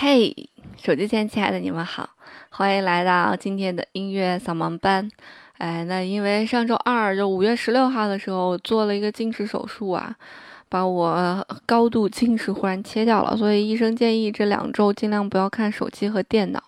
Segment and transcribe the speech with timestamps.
[0.00, 0.32] 嘿，
[0.80, 2.08] 手机前亲爱的你们好，
[2.50, 5.10] 欢迎来到今天的音乐扫盲班。
[5.56, 10.14] 哎，那因为上周二就五月十六号的时候做了一个近视手术啊，
[10.68, 16.62] 把我高度近视忽然切掉了，所以医生建议这两周尽量不要看手机和电脑，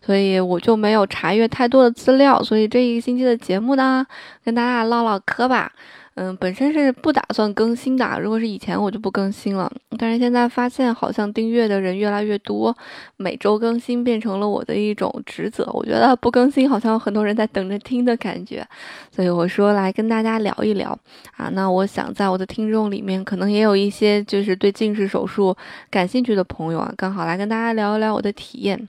[0.00, 4.06] 所以我就没有查阅太多的资料，所以这一个星期的节目呢，
[4.44, 5.72] 跟大家唠唠嗑吧。
[6.14, 8.18] 嗯，本身是不打算更新的。
[8.20, 9.70] 如果是以前，我就不更新了。
[9.96, 12.76] 但是现在发现，好像订阅的人越来越多，
[13.16, 15.64] 每周更新变成了我的一种职责。
[15.72, 18.66] 我觉得不更新，好像有很多人在等着听的感觉。
[19.10, 20.90] 所以我说来跟大家聊一聊
[21.36, 21.48] 啊。
[21.52, 25.56] 那我想在我的听众里面，可能也有一些就是对近视手术
[25.90, 28.88] 感兴趣的朋友啊，刚好来跟大家聊一聊我的体验。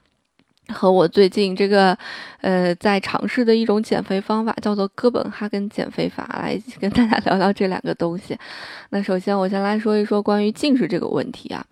[0.71, 1.97] 和我最近这个，
[2.41, 8.37] 呃，在尝试的一种减肥方法，叫做哥本哈根减肥法，来跟大家聊聊这两个东西。
[8.89, 11.63] 那首先，我先来说一说关于近视这个问题啊，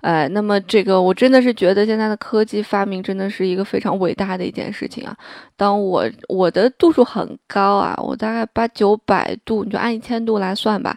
[0.00, 5.16] 呃，那么这个我真的是觉得现在的科技发明真的是一个非常伟大的一件事情啊。
[5.56, 10.96] 当我我的度数很高啊，我大概八九百度，你就按一千度来算吧。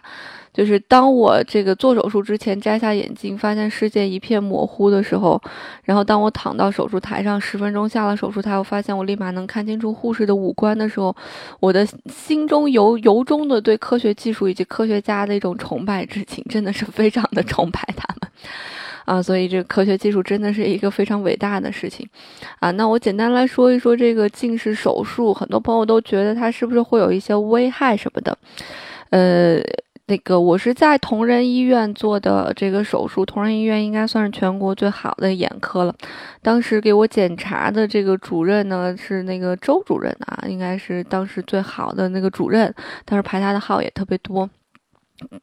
[0.56, 5.38] 就是当我这个做手术之前摘下眼镜，发现世界一片模糊的时候，
[5.84, 11.14] 然后当我躺到手术台上十分钟下了手术台，我发现我立马能看清楚护士的五官的时候，
[11.60, 18.30] 我的心中由由衷的对科学技术以及科学家的一种崇拜之情，真的是非常的崇拜他们
[19.04, 19.20] 啊！
[19.20, 22.08] 所以这个科学技术真的是一个非常伟大的事情
[22.60, 22.70] 啊！
[22.70, 28.38] 那我简单来说一说这个近视手术，很多朋友都觉得它是不是会有一些危害什么的，
[29.10, 29.60] 呃。
[30.08, 35.92] 那个我是在同仁医院做的这个手术，同仁医院应该算是全国最好的眼科了。
[36.42, 42.72] 当时给我检查的这个主任呢是那个周主任啊，应该是当时最好的那个主任，
[43.04, 44.48] 当时排他的号也特别多。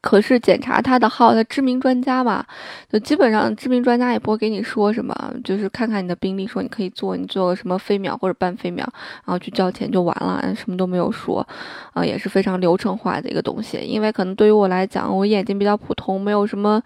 [0.00, 2.44] 可是检查他的号，他知名专家嘛，
[2.88, 8.86] 就基本上知名专家也不会给你说什么，就是看看你的病历，说你可以做，你做个什么飞秒或者半飞秒，
[9.24, 11.44] 然后去交钱就完了，什么都没有说，
[11.92, 13.78] 啊，也是非常流程化的一个东西。
[13.78, 16.80] 因为可能对于我来讲，我眼睛比较普通，没有什么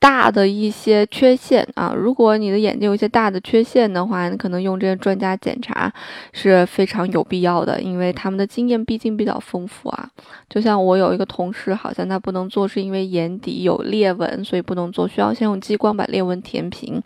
[0.00, 1.94] 大的一些缺陷啊。
[1.96, 5.92] 如果你的眼睛有一些大的缺陷的话，你可能用这些专家检查
[6.32, 10.10] 是非常有必要的，因为他们的经验毕竟比较丰富啊。
[10.50, 12.31] 就像我有一个同事，好像他不。
[12.32, 17.02] 不能做是因为眼底有裂纹，所以不能做，需要先用激光把裂纹填平。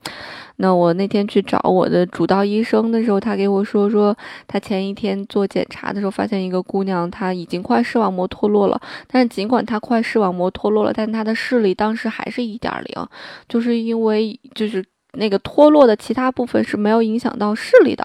[0.59, 4.16] 那我那天去找我的主刀医生的时候，他给我说说，
[4.47, 8.81] 他前一天做检查的时候发现一个姑娘，她已经快视网膜脱落了。
[9.09, 13.06] 但是尽管她快视网膜脱落了，但她的视力当时还是一点零，
[13.48, 14.84] 就是因为就是。
[15.12, 18.05] 那个脱落的其他部分是没有影响到视力的，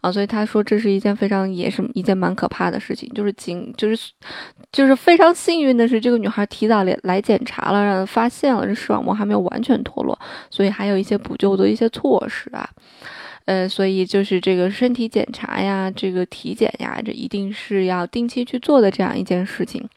[0.00, 4.10] 啊，所以他说这是一件非常也是一件蛮可怕的事情，就是仅就是
[4.72, 10.18] 就是非常幸运的是，这个女孩提早来来检查了，让发现了这视网膜还没有完全脱落，
[10.50, 12.68] 所以还有一些补救的一些措施啊，
[13.44, 19.88] 呃，所以就是这个身体检查呀，这个体检呀，这一定是要定期去做的这样一件事情。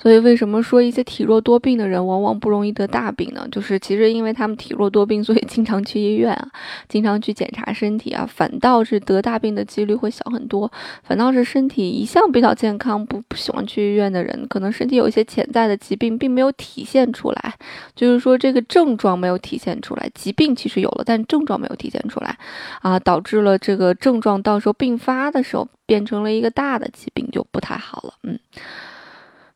[0.00, 3.46] 所以，为什么说一些体弱多病的人往往不容易得大病呢？
[3.52, 6.48] 就是其实因为他们体弱多病，所以经常去医院啊，
[6.88, 10.70] 经常去检查身体啊，反倒是得大病的几率会小很多。
[11.02, 17.54] 反倒是身体一向比较健康、不不喜欢去医院的人，可能身体有一些潜在的疾病，并没有体现出来，
[17.94, 22.38] 就是说这个症状没有体现出来，疾病其实有了，但症状没有体现出来，
[22.80, 28.38] 啊，导致了这个症状到时候并发的时候变成了一个大的疾病，就不太好了，嗯。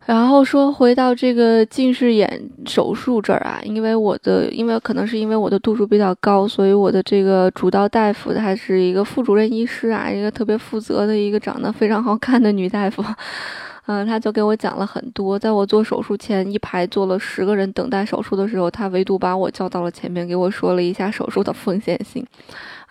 [0.06, 13.02] 然后说回到这个近视眼手术这儿啊，因为我的，因为可能是因为我的度数比较高，所以我的这个主刀大夫她是一个副主任医师啊，一个特别负责的一个长得非常好看的女大夫，
[13.86, 15.38] 嗯，她就给我讲了很多。
[15.38, 22.22] 在我做手术前一排坐了十个人等待手术的时候，她唯独把我叫到了前面，给我说了一下手术的风险性。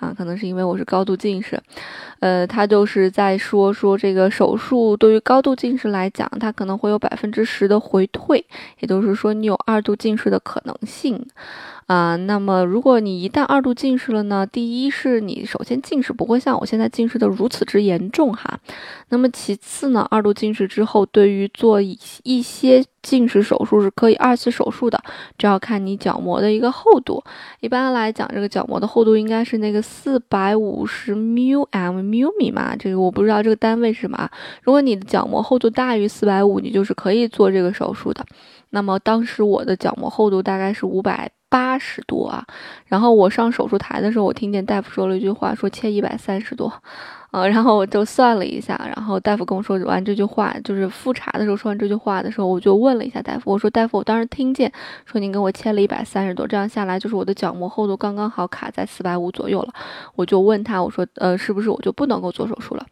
[0.03, 1.57] 啊，可能是因为我是高度近视，
[2.19, 8.45] 呃，他就是在说说这个手术对于高度近视来讲，它可能会有百分之十的回退，
[8.79, 11.25] 也就是说你有二度近视的可能性。
[11.87, 14.45] 啊，那么如果你一旦二度近视了呢？
[14.45, 18.59] 第一是你首先近视不会像我现在近视的如此之严重哈。
[19.09, 25.01] 那么其次呢，二度近视之后，对于做一一些近视手术是可以二次手术的，
[25.37, 27.21] 这要看你角膜的一个厚度。
[27.59, 34.29] 一般来讲，这个角膜的厚度应该是那个四百五十 mu m mu 米嘛，这个我不知道这个单位是什么。
[34.61, 38.25] 如果你的角膜厚度大于四百五，你就是可以做这个手术的。
[38.69, 41.29] 那么当时我的角膜厚度大概是五百。
[41.53, 42.43] 八十多啊。
[42.87, 46.73] 然后我上手术台的时候，我听见大夫说了一句话，说切一百三十多。
[47.29, 54.71] 呃，然后我就算了一下，然后大夫跟我说完这句话，就是复查的时候说完这句话的时候，我就问了一下大夫，我说大夫，我当时听见
[55.05, 59.73] 说您给我切了一百三十多，这样下来就是我的角膜厚度刚刚好卡在四百五左右了，
[60.15, 62.85] 我就问他，我说，呃，是不是我就不能够做手术了？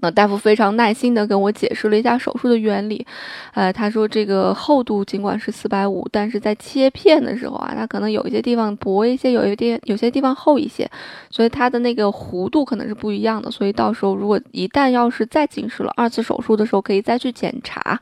[0.00, 3.06] 那大夫非常耐心地跟我解释了一下手术的原理，
[3.54, 10.90] 呃，他说这个厚度尽管是四百五，但是在切片的时候啊，它可能有一些地方薄一些，有一点有些地方厚一些，
[11.30, 13.50] 所以它的那个弧度可能是不一样的。
[13.50, 18.00] 所以到时候如果一旦要是再近视了，二次手术的时候可以再去检查，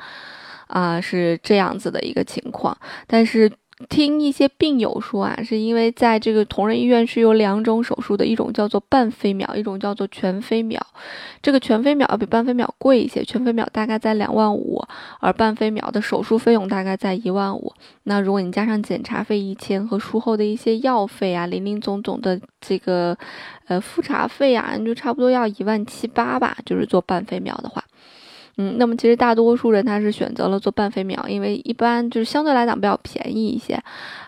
[0.67, 3.51] 啊，是这样子的一个情况，但是。
[3.89, 10.85] 听一些病友说啊，是因为在这个同仁医院是有两种手术的，一种叫做半飞秒，一种叫做全飞秒。
[11.41, 14.83] 这个全飞秒要比半飞秒贵一些，全飞秒大概在两万五，
[15.21, 17.73] 而半飞秒的手术费用大概在一万五。
[18.03, 23.17] 那如果你加上检查费一千和术后的一些药费啊，零零总总的这个
[23.69, 27.85] 呃复查费啊，就差不多要一万七八吧，就是做半飞秒的话。
[28.61, 33.81] 嗯，那么其实大多数人他是选择了做半飞秒，因为一般就是相对来讲比较便宜一些，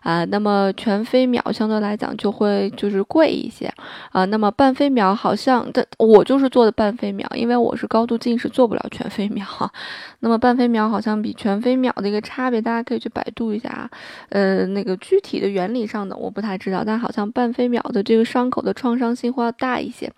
[0.02, 3.66] 啊，那么全飞秒相对来讲就会就是贵一些，
[4.12, 9.44] 啊，那么半飞秒好像，但我就是做的半飞秒，因为我是高度近视做不了全飞秒，
[10.20, 13.90] 那么半飞秒好像比全飞秒的一个差别，大家可以去百度一下啊，
[14.28, 20.08] 呃，那个具体的原理上的我不太知道，但好像半飞秒的这个伤口的创伤性会要大一些。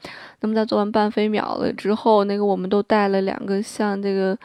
[0.41, 4.02] 那么在做完半飞秒了之后，那个我们都戴了两个像。
[4.03, 4.37] 这个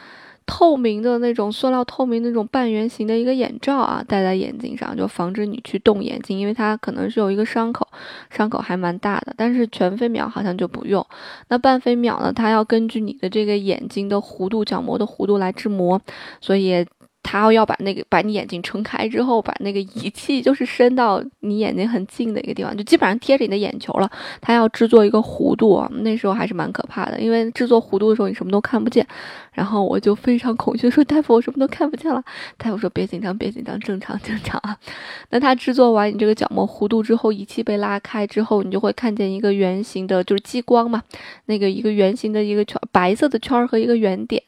[0.46, 7.88] 透明的那种塑料透明那种半圆形的一个眼罩啊，戴在眼睛上，就防止你去动眼睛，因为它可能是有一个伤口，
[8.30, 9.34] 伤口还蛮大的。
[9.36, 11.06] 但是全飞秒好像就不用，
[11.50, 16.00] 那半飞秒呢，它要根据你的这个眼睛的弧度、角膜的弧度来制膜，
[16.40, 16.86] 所以。
[17.30, 24.10] 他要把那个把你眼睛撑开之后，把那个仪器就是伸到你眼睛很近的一个地方，就基本上贴着你的眼球了。
[24.40, 29.06] 他要制作一个弧度啊，那时候还是蛮可怕的，因为制作弧度的时候你什么都看不见。
[29.52, 32.24] 然后我就非常恐惧，说大夫我什么都看不见了。
[32.58, 34.78] 大夫说别紧张，别紧张，正常正常啊。
[35.32, 41.02] 那他制作完你这个角膜弧度之后，仪器被拉开之后，你就会看见一个圆形的，就是激光嘛，
[41.46, 44.44] 那个一个圆形的一个圈，白色的圈和一个圆点。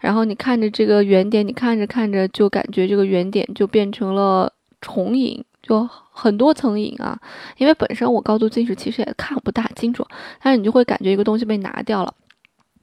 [0.00, 7.18] 然后你看着这个圆点，你看着看着就感觉这个圆点就变成了重影，就很多层影啊。
[7.56, 10.06] 因为本身我高度近视，其实也看不大清楚，
[10.40, 12.14] 但是你就会感觉一个东西被拿掉了。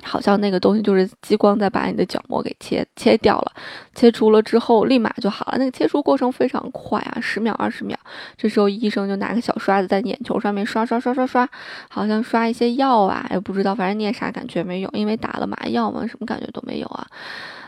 [0.01, 3.51] 好像那个东西就是激光在把你的角膜给切切掉了，
[3.93, 5.57] 切除了之后立马就好了。
[5.57, 7.97] 那个切除过程非常快啊，十秒二十秒。
[8.35, 11.47] 这时候医生就拿个小刷子在眼球上面刷刷刷刷刷，
[11.89, 17.07] 好像刷一些药啊，也不知道，反正你也啥感觉没有，因为打了麻药嘛，什么感觉都没有啊。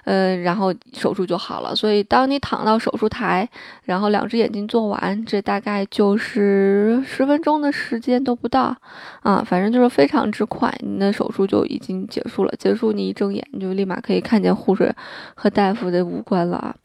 [0.05, 1.75] 呃，然后手术就好了。
[1.75, 3.47] 所以当你躺到手术台，
[3.83, 8.75] 然后两只眼睛做完，这大概就是十分钟的时间都不到
[9.21, 12.53] 啊，反正就是非常之快，你的手术就已经结束了。
[12.57, 14.93] 结束你一睁眼就立马可以看见护士
[15.35, 16.75] 和大夫的五官了啊。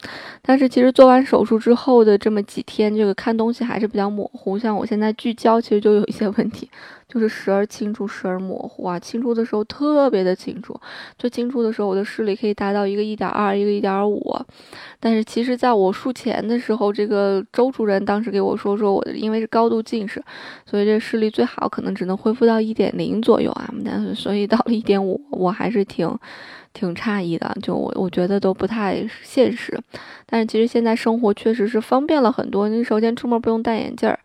[0.42, 4.58] 但是其实做完手术之后的这么几天，这个看东西还是比较模糊。
[4.58, 6.68] 像我现在聚焦其实就有一些问题。
[7.10, 8.96] 就是时而清楚，时而模糊啊！
[8.96, 10.78] 清楚的时候特别的清楚，
[11.18, 14.38] 最清楚的时候，我的视力可以达到一个一点二，一个一点五。
[15.00, 20.22] 但是其实在我术前的时候，这个周主任当时给我说，说我的因为是高度近视，
[20.64, 23.68] 所以这视力最好可能只能恢复到一点零左右啊。
[23.84, 26.16] 但是所以到了一点五，我还是挺
[26.72, 29.76] 挺诧异的，就我我觉得都不太现实。
[30.26, 34.20] 但是其实现在生活确实是方便了很多，你首先出门不用戴眼镜儿。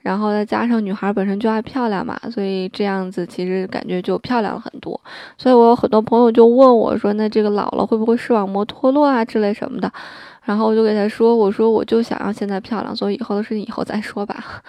[0.00, 4.98] 然后再加上女孩本身就爱漂亮嘛，所以这样子其实感觉就漂亮了很多。
[5.36, 9.92] 所以我有很多朋友就问我说：“那这个老了会不会视网膜脱落啊之类什么的？”
[10.48, 14.62] 然后我就给他说：“我说我就想要现在漂亮，所以以后的事情以后再说吧。”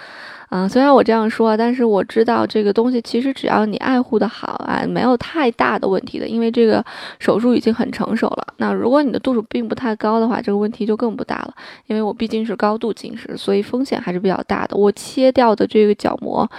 [0.52, 6.84] 嗯，虽然我这样说，但是我知道这个东西其实只要你爱护的好啊，没有太大的问题的，因为这个
[7.20, 8.46] 手术已经很成熟了。
[8.58, 11.54] 那如果你的度数并不太高的话，这个问题就更不大了。
[11.86, 14.76] 因为我毕竟是高度近视，所以风险还是比较大的。
[14.76, 16.50] 我切掉的这个角膜。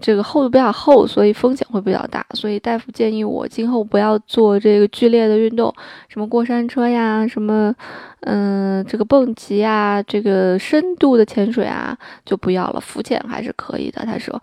[0.00, 5.74] 这个厚度比较厚，所以风险会比较大，所以大夫建议我今后不要做这个剧烈的运动，
[6.08, 7.74] 什么过山车呀，什么，
[8.20, 14.04] 嗯，这个蹦极啊，这个深度的潜水啊，就不要了，浮潜还是可以的。
[14.04, 14.40] 他说，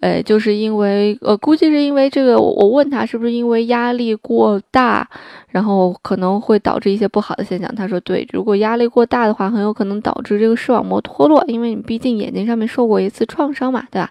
[0.00, 5.08] 呃，就是因为，呃，估计是因为这个，我问他是不是因为压力过大。
[5.50, 7.74] 然后可能会导致一些不好的现象。
[7.74, 14.10] 他说：“对，如果压力过大的话，很有可能导致这个视网膜脱落，因为你毕竟眼睛上面受过一次创伤嘛，对吧？”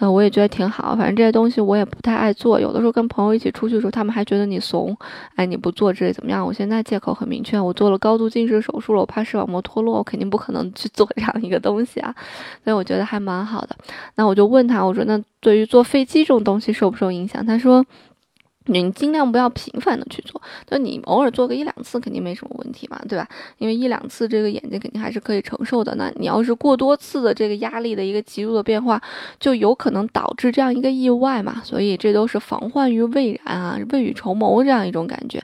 [0.00, 0.96] 呃，我也觉得挺好。
[0.96, 4.94] 反正这些东西我也不太爱做，有的时候跟朋友一起出去的时候，他们还觉得你怂，
[5.36, 6.44] 哎，你不做这怎么样？
[6.44, 8.43] 我现在借口很明确，我做了高度近。
[8.46, 12.14] 近视手术了，我怕视网膜脱落，我肯定不可能去做这样一个东西啊。
[12.62, 13.76] 所以我觉得还蛮好的。
[14.16, 17.44] 那我就问他，我说那对于坐飞机这种东西受不受影响？
[17.44, 17.84] 他说。
[18.66, 23.28] 你尽量不要频繁的去做，就你偶尔做个一两次肯定没什么问题嘛，对吧？
[23.58, 25.94] 因为一两次这个眼睛肯定还是可以承受的。
[25.96, 29.00] 那你要是过多次的这个压力的一个急速的变化，
[29.38, 31.60] 就有可能导致这样一个意外嘛。
[31.62, 35.42] 所以这都是防患于未然啊，未雨绸缪这样一种感觉。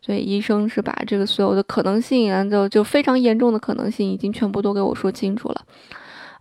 [0.00, 5.62] 所以医生是把这个所有的可能性啊，就就非常严重的可能性已经全部都给我说清楚了。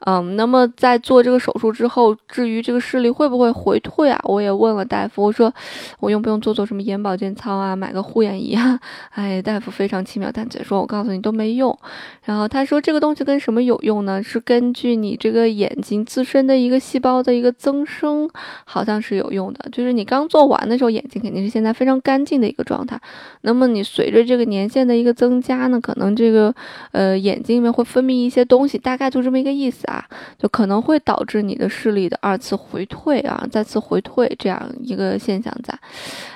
[0.05, 4.19] 嗯，那么在做这个手术之后，至于这个视力会不会回退啊？
[4.23, 5.53] 我也问了大夫，我说
[5.99, 8.79] 我用不用做做什么眼保健操啊，买个护眼仪啊？
[9.13, 11.77] 哎，大夫非常轻描淡写说，我告诉你都没用。
[12.23, 14.23] 然后他说这个东西跟什么有用呢？
[14.23, 18.27] 是根据你这个眼睛自身的一个细胞的一个增生，
[18.65, 19.69] 好像是有用的。
[19.71, 22.99] 就是你刚做完的时候，眼睛肯定是现在非常干净的一个状态。
[23.41, 26.51] 那么你随着这个年限的一个增加呢，可能这个
[26.91, 29.85] 呃眼睛里面会分泌一些东西，大概就这么一个意思。
[29.91, 30.05] 啊，
[30.37, 35.77] 就可能会导致你的视力的二次回退啊，再次回退这样一个现象在。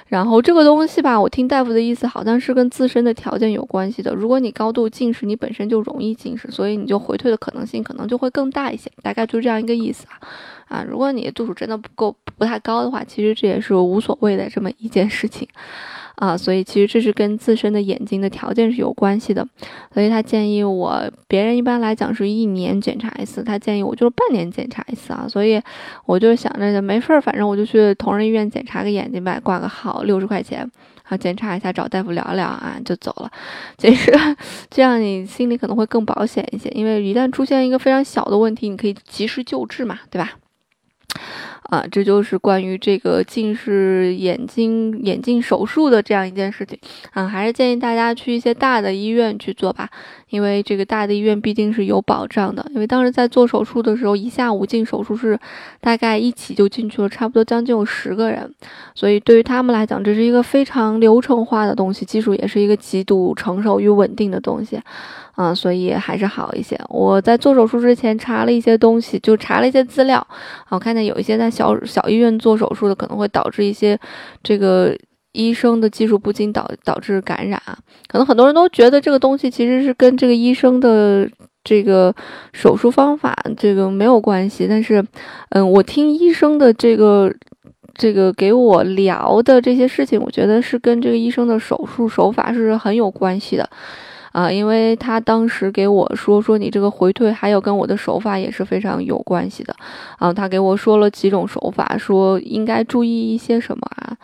[0.08, 4.14] 然后这个东西吧，我听大夫的意思，好像是跟自身的条件有关系的。
[4.14, 8.92] 如果你高度近视，你本身就容易近视，所以你就回退的可能性可能就会更大一些。
[9.02, 10.20] 大概就这样一个意思啊。
[10.68, 15.48] 啊，如果你度数真的不够不太高的话，其实这也是无所谓的这么一件事情。
[16.16, 19.46] 啊，所以其实这是跟自身的眼睛的条件是有关系的，
[19.94, 25.62] 所以他建议我，别人一般来讲是一年检查一次，他建议我就是半年检查一次啊，所以
[26.06, 30.70] 我就想着没事儿，反正我就去同仁医院检查个眼睛呗，挂个号六十块钱，
[31.04, 33.30] 啊，检查一下找大夫聊聊啊，就走了。
[33.78, 34.12] 其实
[34.70, 40.34] 这样你心里可能会更保险一些，因为一旦出现一个非常小的问题，你可以及时救治嘛，对吧？
[41.70, 46.78] 啊，这就是关于这个近视眼睛眼镜手术的这样一件事情
[47.14, 49.90] 啊，还是建议大家去一些大的医院去做吧，
[50.30, 52.64] 因为这个大的医院毕竟是有保障的。
[52.74, 55.40] 因为当时在做手术的时候，一下午进手术室，
[55.82, 58.54] 大概一起就进去了差不多将近有十个人，
[58.94, 64.80] 所以对于他们来讲，这是一个非常流程化的东西，技术也是一个极度成熟与稳定的东西。
[65.36, 66.80] 啊，所以还是好一些。
[66.90, 70.26] 我在做手术之前查了一些东西，就查了一些资料。
[70.70, 74.00] 我看见有一些在小小医院做手术的，可能会导致一些
[74.42, 74.96] 这个
[75.34, 77.78] 医生的技术不精，导导致感染啊。
[78.08, 81.30] 可能很多人都觉得这个东西其实是跟这个医生的
[81.64, 82.16] 这个
[82.54, 84.66] 手术方法这个没有关系。
[84.70, 85.06] 但是，
[85.50, 87.30] 嗯，我听医生的这个
[87.94, 93.70] 这个给我聊的这些事情，我觉得是跟这个医生的手术手法是很有关系的。
[94.36, 99.74] 啊，因为他当时给我说说你这个回退，还有跟我的手法也是非常有关系的。
[100.20, 104.18] 啊，他给我说了几种手法，说应该注意一些什么啊？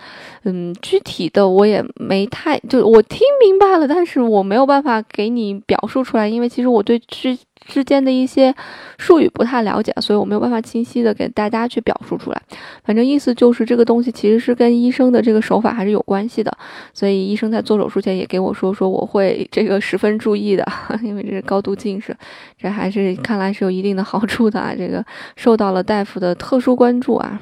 [0.43, 8.53] 嗯，具体的我也没太就我听明白了，但是我没有办法给你表述出来，因为其实我对之之间的一些
[8.97, 12.41] 术语不太了解，所以我没有办法清晰的给大家去表述出来。
[12.83, 16.51] 反正意思就是这个东西其实是跟医生的这个手法还是有关系的，
[16.93, 20.65] 所以医生在做手术前也给我说说我会这个十分注意的，
[21.03, 22.15] 因为这是高度近视，
[22.57, 27.39] 这还是看来是有一定的好处的啊，这个受到了大夫的特殊关注啊。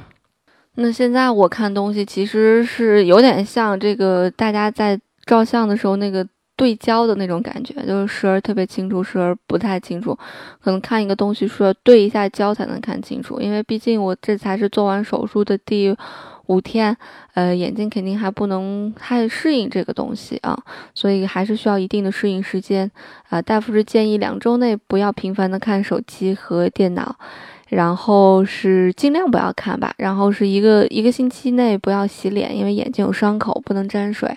[0.76, 6.28] 那现在我看东西其实是有点像这个大家在照相的时候那个。
[6.60, 10.14] 对焦的那种感觉，就是时而特别清楚，时而不太清楚。
[10.62, 13.40] 可能看一个东西，需要对一下焦才能看清楚。
[13.40, 15.96] 因为毕竟我这才是做完手术的第
[16.48, 16.98] 五天，
[17.36, 20.62] 呃，眼睛肯定还不能太适应这个东西啊，
[20.94, 22.92] 所以还是需要一定的适应时间。
[23.30, 27.16] 啊，大夫是建议两周内不要频繁的看手机和电脑，
[27.70, 34.36] 然后是尽量不要看吧，然后是一个一个星期内不要洗脸，因为眼睛有伤口，不能沾水。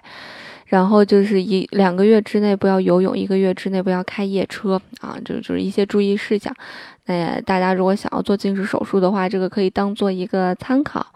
[0.72, 6.50] 然后就是一两个月之内不要游泳，一个月之内不要开夜车啊，就就是一些注意事项。
[7.04, 11.06] 那大家如果想要做近视手术的话，这个可以当做一个参考。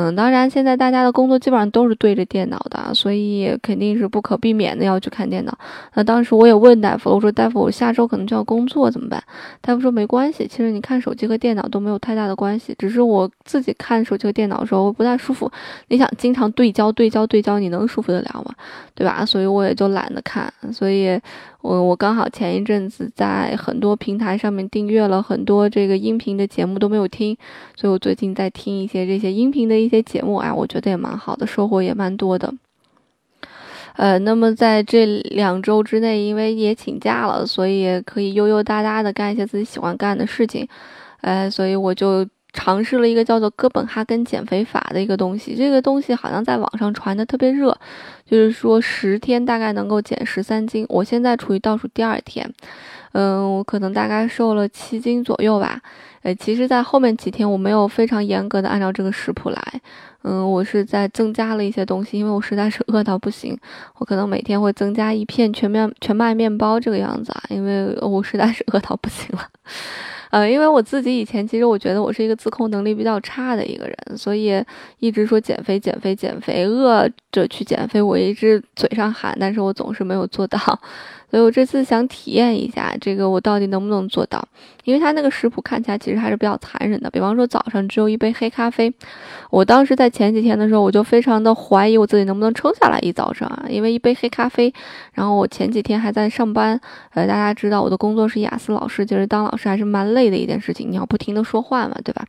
[0.00, 5.58] 嗯，当然，现在大家的工作基本上都是对着电脑的，所以肯定是不可避免的要去看电脑。
[5.94, 9.20] 那当时我也问大夫，我说大夫，我下周可能就要工作怎么办？
[9.60, 15.50] 大夫说没关系，其实你看手机和电脑都没有太大的关系，只是我自己看手机和电脑的时候我不太舒服。
[15.88, 18.54] 你想经常对焦、对焦、对焦，你能舒服得了吗？
[18.94, 19.26] 对吧？
[19.26, 21.20] 所以我也就懒得看，所以。
[21.60, 27.36] 我我刚好前一阵子在很多平台上面订阅了很多这个音频的节目都没有听，
[27.74, 32.54] 所以我最近在听一些这些音频的一一些节目，啊，我觉得也蛮好的，收获也蛮多的。
[33.96, 40.68] 呃，那么在这两周之内，因为也请假了，所以可以悠悠哒哒的干一些自己喜欢干的事情，
[41.22, 42.24] 呃，所以我就。
[42.58, 47.70] 尝试了一个叫做哥本哈根减肥法的一个东西，这个东西好像在网上传的特别热，
[48.26, 50.84] 就是说十天大概能够减十三斤。
[50.88, 52.52] 我现在处于倒数第二天，
[53.12, 55.80] 嗯，我可能大概瘦了七斤左右吧。
[56.22, 59.62] 呃，其实，在后面几天我没有非常严格的按照这个食谱来，
[60.22, 63.56] 嗯，我是在增加了一些东西，因为我实在是饿到不行，
[63.98, 69.46] 我可能每天会增加一片全面全麦面包这个样子啊，因为我实在是饿到不行了。
[70.30, 74.62] 呃，因为我自己以前其实我觉得我是一个自控能力比较差的一个人，所以
[74.98, 80.58] 一直说减肥、减肥、减肥，饿着去减肥，我一直嘴上喊，但是我总是没有做到。
[81.30, 84.42] 所以我这次想体验一下这个，我到底能不能做到？
[84.84, 87.10] 因为他那个食谱看起来其实还是比较残忍的。
[87.10, 88.90] 比方说早上只有一杯黑咖啡，
[89.50, 93.66] 我当时在前几天的时候，我就非常的怀疑我自己能不能撑下来一早上啊。
[93.68, 94.72] 因为一杯黑咖啡，
[95.12, 96.80] 然后我前几天还在上班，
[97.12, 102.26] 呃，大家知道我的工作是雅思老师，就是当老师还是蛮累累的一件事情，你要不停的说话嘛，对吧？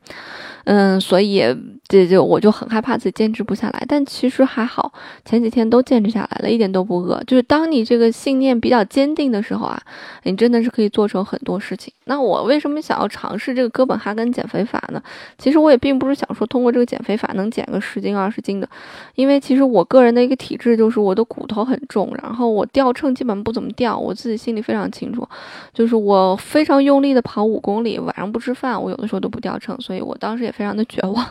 [0.63, 1.43] 嗯，所以
[1.89, 3.84] 这就我就很害怕自己坚持不下来。
[3.88, 4.91] 但其实还好，
[5.25, 7.22] 前几天都坚持下来了，一点都不饿。
[7.27, 8.79] 就是当你这个信念比较。
[8.89, 9.79] 坚定的时候啊，
[10.24, 11.93] 你真的是可以做成很多事情。
[12.05, 15.03] 那我为什么想要尝试这个哥本哈根减肥法呢？
[15.38, 18.67] 其实我也并不是想说通过这个减肥法能减个十斤二十斤的，
[19.13, 25.27] 因为其实我个人的一个体质就是我的骨头很重，然后我掉秤基本不怎么掉，我自己心里非常清楚。
[25.74, 31.25] 就是我非常用力的跑五公里，晚上不吃饭，我有的时候都不掉秤，所以我当时也非常的绝望。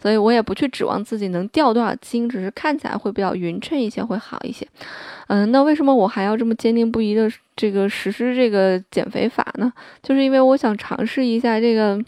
[0.00, 4.66] 所以我也不去指望自己能掉多少斤，只是看起来会比较匀称一些，会好一些。
[5.28, 9.72] 嗯，那为什么我还要这么坚定不移的这个实施这个减肥法呢？
[10.02, 11.98] 就是因为我想尝试一下这个。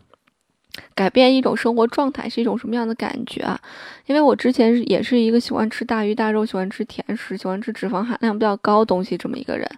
[0.94, 3.60] 改变一种生活状态是一种什么样的感觉啊？
[4.06, 9.68] 因为我之前也是一个喜欢吃大鱼大肉、喜欢吃甜食、喜欢吃脂肪含量比较高东西这么一个人，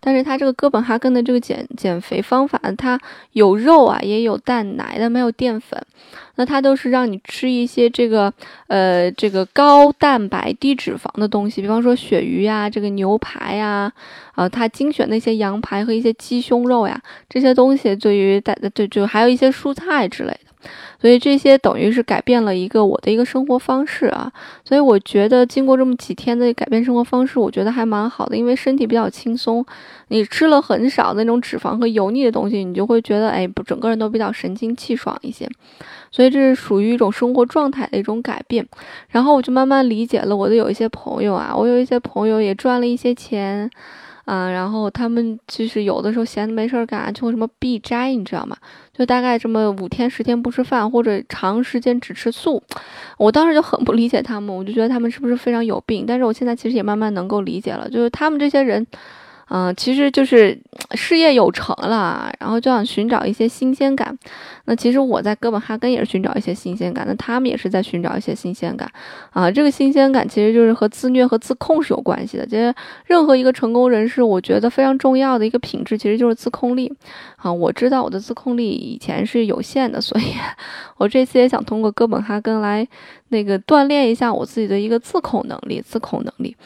[0.00, 2.98] 但是他这个哥本哈根的这个减减肥方法，它
[3.32, 5.80] 有肉啊，也有蛋奶的，没有淀粉，
[6.36, 8.32] 那它都是让你吃一些这个
[8.68, 13.92] 呃这个高蛋白低脂肪的东西，比方说鳕鱼呀、这个牛排呀，
[14.32, 20.53] 啊，它精选的一些羊排和一些鸡胸肉呀，这些东西对于大对就还有一些蔬菜之类的。
[21.00, 24.32] 所以这些等于是改变了一个我的一个生活方式啊，
[24.64, 29.64] 所以我觉得经过这么几天的改变生活方式，我觉得还蛮好的，因为身体比较轻松。
[30.08, 35.48] 你吃了很少那种脂肪和油腻的东西，你就会觉得哎，不，整个人都比较神清气爽一些。
[36.10, 38.66] 所以这是属于一种生活状态的一种改变。
[39.08, 43.68] 然后我就慢慢理解了我的有一些朋友啊，我有一些朋友也赚了一些钱。
[44.24, 48.56] 啊，然后他们就是有的时候闲的没事儿干，就会什么避斋，你知道吗？
[48.92, 52.62] 就大概这么五天十天不吃饭，或者长时间只吃素。
[53.18, 56.04] 我当时就很不理解他们，我就觉得他们是不是非常有病？
[56.06, 58.86] 但是我现在其实也慢慢能够理解了，就是他们这些人。
[59.48, 60.58] 嗯，其实就是
[60.92, 64.16] 事业有成了，然后就想寻找一些新鲜感。
[64.64, 68.90] 那其实我在哥本哈根也是寻找一些新鲜感，那他们也是在寻找一些新鲜感
[69.30, 69.50] 啊。
[69.50, 72.46] 这个新鲜感其实就是和自虐和自控是有关系的。
[72.46, 76.92] 其实任何一个成功人士，我觉得非常重要的一个品质，其实就是自控力
[77.44, 77.52] 啊。
[77.52, 80.34] 我知道我的自控力以前是有限的，所以
[80.96, 82.86] 我这次也想通过哥本哈根来
[83.28, 86.56] 那个锻炼一下我自己的一个自控能力，自控能力。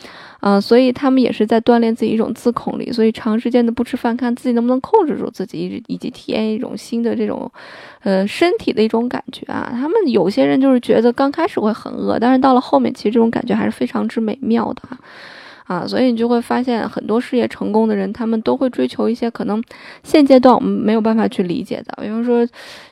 [0.40, 7.50] 啊，所以他们也是在锻炼自己一种自控力，所以长时间的不吃饭，看自己能不能控制住自己，以及体验一种新的这种，
[8.04, 9.68] 呃，身体的一种感觉啊。
[9.72, 14.96] 他们有些人就是觉得刚开始会很饿，但是到了后面，其实这种感觉还是非常之美妙的啊。
[15.68, 19.62] 啊所以你就会发现，很多事业成功的人，他们都会追求一些可能
[20.02, 21.96] 现阶段我们没有办法去理解的。
[22.02, 22.44] 比方说，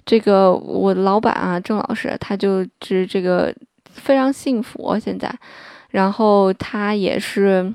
[0.04, 3.52] 这个我的老板啊，郑老师，他就是这个
[3.90, 5.34] 非常幸福现在。
[5.90, 7.72] 然后他也是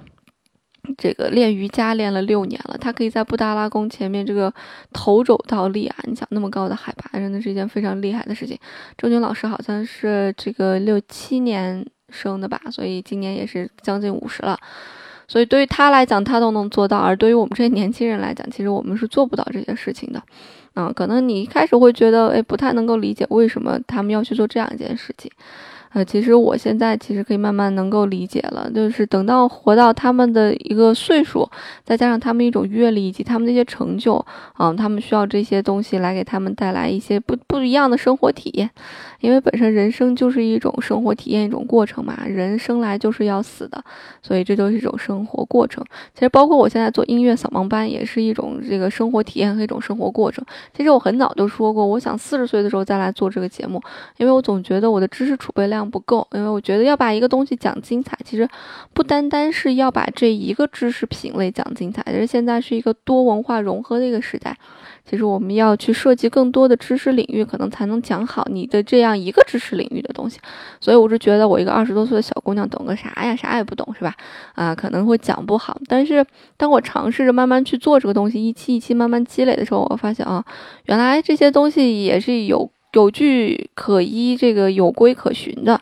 [0.95, 4.53] 这个练瑜伽练了六年了，他可以在布达拉宫前面这个
[4.93, 5.95] 头肘倒立啊！
[6.03, 8.55] 你想那么高的海拔，真的是一件非常厉害的事情。
[8.97, 14.59] 周军老师好像是这个六七年生的吧，所以今年也是将近五十了。
[15.27, 20.21] 所以对于他来讲，他都能做到，而对于我们这些年轻人来讲，其实我们是做不到这些事情的。
[20.73, 25.31] 嗯，可能你一开始会觉得，哎，不太能够理解为什么他们要去做这样一件事情。
[25.93, 31.49] 呃，其实我现在其实可以慢慢能够理解了，就是等到活到他们的一个岁数，
[31.83, 34.15] 再加上他们一种阅历以及他们的一些成就，
[34.53, 38.69] 啊，他们需要这些东西来给他们带来一些不不一样的生活体验。
[39.19, 42.17] 因为本身人生就是一种生活体验，一种过程嘛。
[42.25, 43.83] 人生来就是要死的，
[44.23, 45.83] 所以这就是一种生活过程。
[46.15, 50.43] 其实包括我现在做音乐扫盲班，也是一种这个生活体验和一种生活过程。
[50.75, 53.79] 其实我很早就说过，我想四十岁的时候再来做这个节目，
[54.17, 55.80] 因为我总觉得我的知识储备量。
[55.89, 58.47] 不够，因为我觉得要把一个东西讲精彩，其实
[58.93, 64.55] 不单单是要把这一个知识品类讲精彩，其实现在是一个多文化融合的一个时代。
[65.03, 70.39] 其实我们要去涉及更多的知识领域，可能才能讲好你的这样一个知识领域的东西。
[70.79, 73.35] 所以我是觉得，我一个二十多岁的小姑娘，懂个啥呀？
[73.35, 74.15] 啥也不懂，是吧？
[74.53, 75.75] 啊，可能会讲不好。
[75.87, 76.23] 但是
[76.55, 80.45] 当我尝试着慢慢去做这个东西，一期一期慢慢积累的时候，我发现啊，
[80.85, 85.79] 原来这些东西也是有有据可依，这个有规可循的。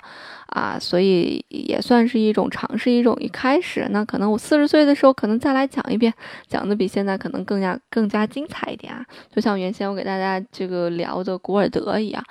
[0.50, 3.88] 啊，所以也算是一种尝试，一种一开始。
[3.92, 6.12] 那可能我四十岁的时候，可能再来讲一遍，
[6.48, 9.06] 讲的比现在可能更加更加精彩一点啊。
[9.32, 12.24] 就像原先我给大家这个聊的古尔德一样，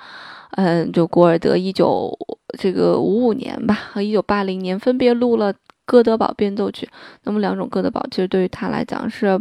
[0.57, 2.11] 嗯，就古尔德一九
[2.57, 5.53] 这个五五年吧和一九八零年分别录了
[5.85, 6.85] 《哥德堡变奏曲》，
[7.23, 9.39] 那么两种哥德堡其实对于他来讲是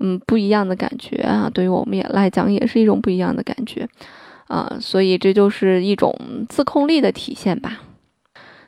[0.00, 3.88] 嗯不一样的感觉啊，对于我们也来讲也是一种不一样的感觉
[4.48, 6.14] 啊，所以这就是一种
[6.48, 7.80] 自控力的体现吧。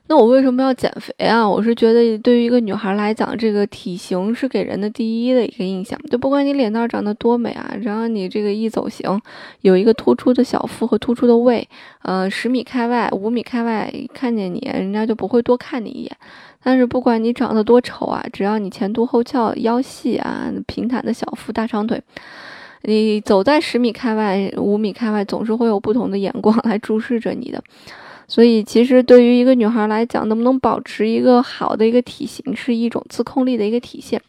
[0.06, 1.48] 那我为什么要减肥啊？
[1.48, 5.96] 我是觉得对于一个女孩来讲，这个体型是给人的第一的一个印象。
[6.10, 9.20] 就不管你脸蛋长得多美啊，然后你这个一走形，
[9.60, 11.68] 有一个突出的小腹和突出的胃，
[12.02, 16.10] 呃，十米开外、五米开外看见你，人家就不会多看你一眼。
[16.60, 22.02] 但是不管你长得多丑啊，只要你前凸后翘、腰细啊、平坦的小腹、大长腿，
[22.82, 27.62] 你走在十米开外、五米开外，总是会有不同的眼光来注视着你的。
[28.30, 34.22] 所以，其实对于一个女孩来讲，能不能保持一个好的一个体型，是一种自控力的一个体现。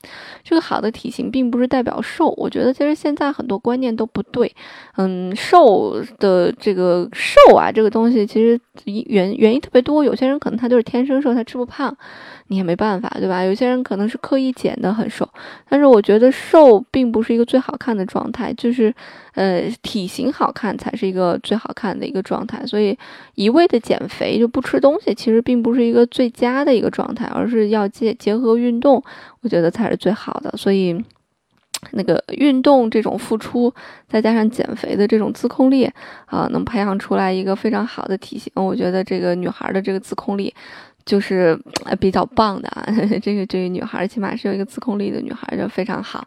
[0.43, 2.29] 这个好的体型，并不是代表瘦。
[2.35, 4.51] 我觉得，其实现在很多观念都不对。
[4.97, 10.03] 嗯，瘦的这个瘦啊，这个东西其实原原因特别多。
[10.03, 11.95] 有些人可能他就是天生瘦，他吃不胖。
[12.47, 13.45] 你也没办法，对吧？
[13.45, 15.25] 有些人可能是刻意减的很瘦，
[15.69, 18.93] 但是我觉得瘦并不是一个最好看的状态，就是，
[19.35, 22.65] 呃，体型好看才是一个最好看的一个状态。
[22.67, 22.97] 所以
[23.35, 29.03] 一味的减减肥就不吃东西，其实并不是一个最佳的一个状态，而是要结结合运动，
[29.41, 30.49] 我觉得才是最好的。
[30.55, 30.95] 所以，
[31.91, 33.73] 那个运动这种付出，
[34.07, 35.91] 再加上减肥的这种自控力
[36.27, 38.49] 啊，能培养出来一个非常好的体型。
[38.55, 40.53] 我觉得这个女孩的这个自控力。
[41.03, 41.59] 就是
[41.99, 42.85] 比较棒的啊，
[43.23, 46.23] 这个这个女孩起码是有一个自控力的女孩，就非常好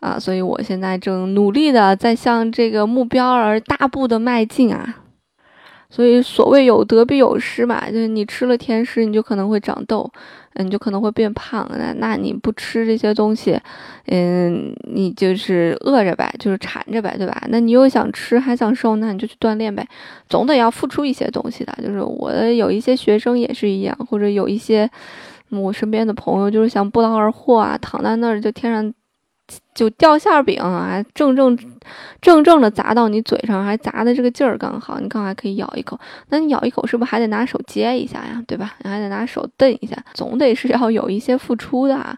[0.00, 4.96] 啊，所以我现在正努力的在向这个目标而大步的迈进啊。
[5.92, 10.10] 所以所谓有得必有失嘛，就是你吃了甜食，你就可能会长痘，
[10.54, 11.70] 嗯，你就可能会变胖。
[11.78, 13.60] 那那你不吃这些东西，
[14.06, 17.42] 嗯，你就是饿着呗，就是馋着呗，对吧？
[17.50, 19.86] 那你又想吃还想瘦，那你就去锻炼呗，
[20.30, 21.76] 总得要付出一些东西的。
[21.82, 24.90] 就是我有一些学生也是一样，或者有一些
[25.50, 28.94] 我身边的朋友，就是想不劳而获啊，躺在那儿就天上。
[29.74, 31.58] 就掉馅饼啊，正正
[32.20, 35.98] 正正的砸到你嘴上，还砸的这个劲儿刚好，你刚还可以咬一口。
[36.28, 38.42] 那你咬一口是不是还得拿手接一下呀？
[38.46, 38.74] 对吧？
[38.82, 41.96] 你还得拿手蹬一下，总得是要有一些付出的。
[41.96, 42.16] 啊。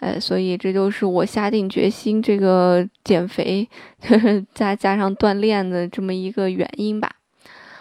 [0.00, 3.66] 哎，所以这就是我下定决心这个减肥，
[4.52, 7.10] 再加上锻炼的这么一个原因吧。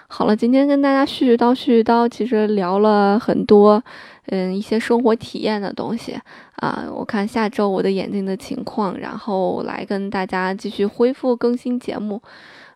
[0.08, 3.84] 好了，今天跟大家絮絮叨絮絮叨，其实聊了很多，
[4.28, 6.20] 嗯，一些生活体验的东西
[6.56, 6.86] 啊。
[6.94, 12.22] 我看下周我的眼睛的情况，然后来跟大家继续恢复更新节目。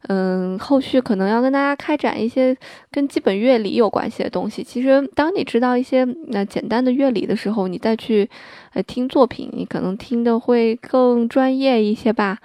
[0.09, 2.55] 嗯，后续可能要跟大家开展一些
[2.91, 4.63] 跟基本乐理有关系的东西。
[4.63, 8.29] 其实，当你知道一些那简单的乐理的时候，你再去
[8.73, 12.37] 呃听作品，你可能听的会更专业一些吧。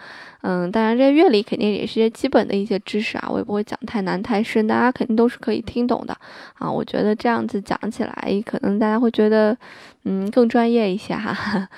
[0.42, 6.16] 嗯，当然，这些乐理肯定也是些基本的一些知识啊，我也不会讲太难太深，大家肯定都是可以听懂的
[6.54, 6.70] 啊。
[6.70, 9.56] 我觉得这样子讲起来，可能大家会觉得
[10.04, 11.68] 嗯更专业一些哈。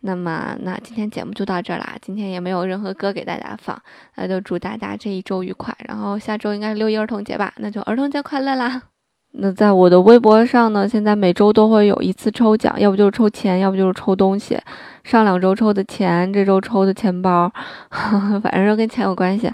[0.00, 1.96] 那么，那今天节目就到这儿啦。
[2.00, 3.80] 今天也没有任何歌给大家放，
[4.16, 5.74] 那就祝大家这一周愉快。
[5.86, 8.93] 然后下周应该是六一儿童节吧，那就儿童节快乐啦！
[9.36, 14.56] 那在我的微博上呢，现在每周都会有一次抽奖，要不就是抽钱，要不就是抽东西。
[15.02, 17.52] 上两周抽的钱，这周抽的钱包，
[17.88, 19.50] 呵 呵反正都跟钱有关系。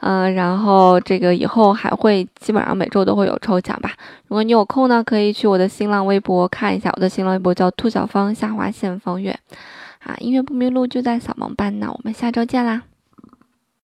[0.00, 3.90] 嗯，然后这个以后还会基本上每周都会有抽奖吧。
[4.28, 9.36] 如果你有空呢，可以去我的新浪微博看一下，我的新浪微博叫兔小芳下划线方月。
[10.04, 12.82] 啊，音乐不迷路就在扫盲班，那我们下周见啦。